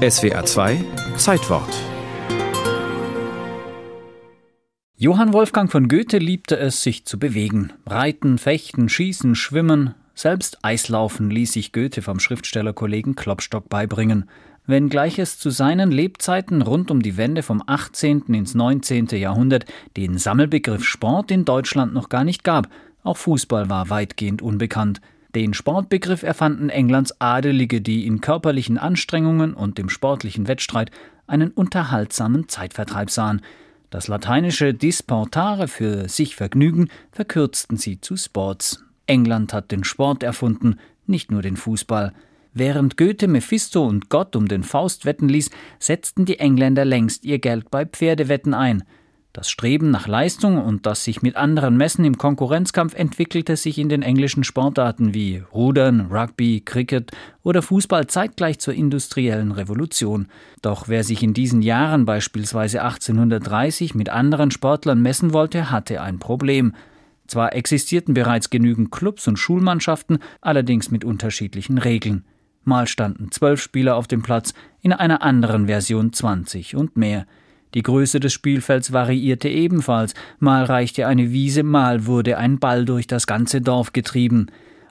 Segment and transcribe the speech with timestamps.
[0.00, 0.82] SWR 2
[1.18, 1.68] Zeitwort
[4.96, 7.74] Johann Wolfgang von Goethe liebte es, sich zu bewegen.
[7.84, 14.30] Reiten, fechten, schießen, schwimmen, selbst Eislaufen ließ sich Goethe vom Schriftstellerkollegen Klopstock beibringen.
[14.64, 18.22] Wenngleich es zu seinen Lebzeiten rund um die Wende vom 18.
[18.32, 19.08] ins 19.
[19.08, 19.66] Jahrhundert
[19.98, 22.70] den Sammelbegriff Sport in Deutschland noch gar nicht gab,
[23.02, 25.02] auch Fußball war weitgehend unbekannt.
[25.34, 30.90] Den Sportbegriff erfanden Englands Adelige, die in körperlichen Anstrengungen und dem sportlichen Wettstreit
[31.28, 33.40] einen unterhaltsamen Zeitvertreib sahen.
[33.90, 38.84] Das lateinische disportare für sich vergnügen verkürzten sie zu Sports.
[39.06, 42.12] England hat den Sport erfunden, nicht nur den Fußball.
[42.52, 47.38] Während Goethe Mephisto und Gott um den Faust wetten ließ, setzten die Engländer längst ihr
[47.38, 48.82] Geld bei Pferdewetten ein.
[49.32, 53.88] Das Streben nach Leistung und das sich mit anderen messen im Konkurrenzkampf entwickelte sich in
[53.88, 57.12] den englischen Sportarten wie Rudern, Rugby, Cricket
[57.44, 60.26] oder Fußball zeitgleich zur industriellen Revolution.
[60.62, 66.18] Doch wer sich in diesen Jahren beispielsweise 1830 mit anderen Sportlern messen wollte, hatte ein
[66.18, 66.74] Problem.
[67.28, 72.24] Zwar existierten bereits genügend Clubs und Schulmannschaften, allerdings mit unterschiedlichen Regeln.
[72.64, 77.26] Mal standen zwölf Spieler auf dem Platz, in einer anderen Version zwanzig und mehr.
[77.74, 83.06] Die Größe des Spielfelds variierte ebenfalls, mal reichte eine Wiese, mal wurde ein Ball durch
[83.06, 84.48] das ganze Dorf getrieben.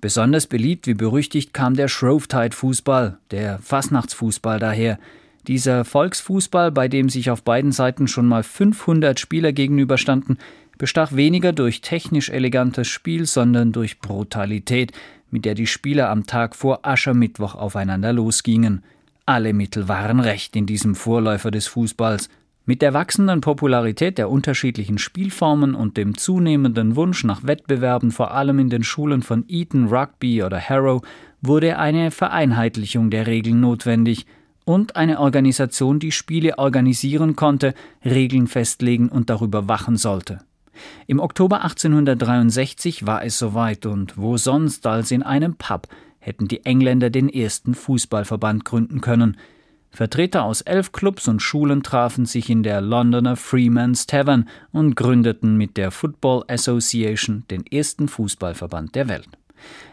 [0.00, 4.98] Besonders beliebt wie berüchtigt kam der Shrovetide-Fußball, der Fasnachtsfußball daher.
[5.46, 10.38] Dieser Volksfußball, bei dem sich auf beiden Seiten schon mal 500 Spieler gegenüberstanden,
[10.78, 14.92] bestach weniger durch technisch elegantes Spiel, sondern durch Brutalität,
[15.30, 18.82] mit der die Spieler am Tag vor Aschermittwoch aufeinander losgingen.
[19.24, 22.28] Alle Mittel waren recht in diesem Vorläufer des Fußballs.
[22.64, 28.60] Mit der wachsenden Popularität der unterschiedlichen Spielformen und dem zunehmenden Wunsch nach Wettbewerben vor allem
[28.60, 31.02] in den Schulen von Eton, Rugby oder Harrow
[31.40, 34.26] wurde eine Vereinheitlichung der Regeln notwendig
[34.64, 40.38] und eine Organisation, die Spiele organisieren konnte, Regeln festlegen und darüber wachen sollte.
[41.08, 45.88] Im Oktober 1863 war es soweit und wo sonst als in einem Pub
[46.20, 49.36] hätten die Engländer den ersten Fußballverband gründen können–
[49.92, 55.58] Vertreter aus elf Clubs und Schulen trafen sich in der Londoner Freeman's Tavern und gründeten
[55.58, 59.28] mit der Football Association den ersten Fußballverband der Welt.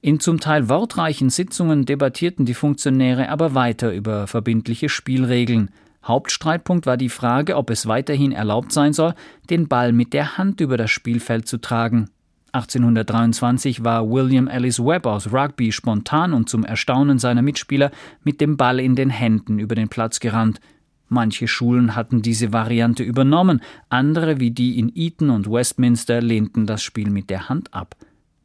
[0.00, 5.70] In zum Teil wortreichen Sitzungen debattierten die Funktionäre aber weiter über verbindliche Spielregeln.
[6.02, 9.14] Hauptstreitpunkt war die Frage, ob es weiterhin erlaubt sein soll,
[9.48, 12.10] den Ball mit der Hand über das Spielfeld zu tragen
[12.54, 17.90] 1823 war William Ellis Webb aus Rugby spontan und zum Erstaunen seiner Mitspieler
[18.22, 20.60] mit dem Ball in den Händen über den Platz gerannt.
[21.08, 26.82] Manche Schulen hatten diese Variante übernommen, andere wie die in Eton und Westminster lehnten das
[26.82, 27.96] Spiel mit der Hand ab.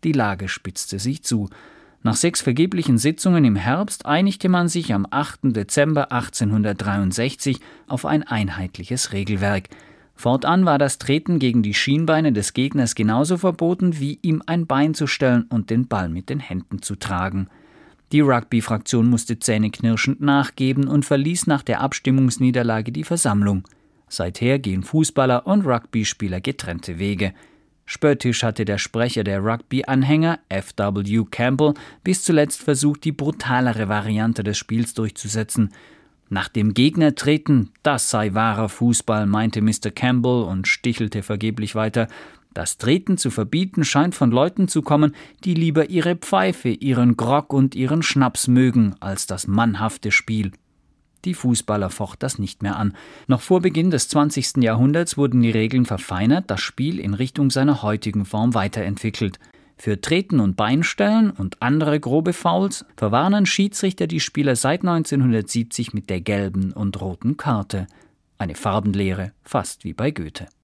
[0.03, 1.47] Die Lage spitzte sich zu.
[2.01, 5.55] Nach sechs vergeblichen Sitzungen im Herbst einigte man sich am 8.
[5.55, 9.69] Dezember 1863 auf ein einheitliches Regelwerk.
[10.19, 14.93] Fortan war das Treten gegen die Schienbeine des Gegners genauso verboten, wie ihm ein Bein
[14.93, 17.47] zu stellen und den Ball mit den Händen zu tragen.
[18.11, 23.63] Die Rugby-Fraktion musste zähneknirschend nachgeben und verließ nach der Abstimmungsniederlage die Versammlung.
[24.09, 27.33] Seither gehen Fußballer und Rugby-Spieler getrennte Wege.
[27.85, 31.27] Spöttisch hatte der Sprecher der Rugby-Anhänger, F.W.
[31.31, 35.71] Campbell, bis zuletzt versucht, die brutalere Variante des Spiels durchzusetzen.
[36.29, 39.89] Nach dem Gegner treten, das sei wahrer Fußball, meinte Mr.
[39.93, 42.07] Campbell und stichelte vergeblich weiter.
[42.53, 47.51] Das Treten zu verbieten scheint von Leuten zu kommen, die lieber ihre Pfeife, ihren Grog
[47.51, 50.51] und ihren Schnaps mögen, als das mannhafte Spiel.
[51.25, 52.95] Die Fußballer focht das nicht mehr an.
[53.27, 54.57] Noch vor Beginn des 20.
[54.57, 59.39] Jahrhunderts wurden die Regeln verfeinert, das Spiel in Richtung seiner heutigen Form weiterentwickelt.
[59.81, 66.09] Für Treten und Beinstellen und andere grobe Fouls verwarnen Schiedsrichter die Spieler seit 1970 mit
[66.09, 67.87] der gelben und roten Karte.
[68.37, 70.49] Eine Farbenlehre, fast wie bei Goethe.